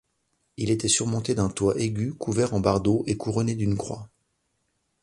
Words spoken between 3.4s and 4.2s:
d'une croix.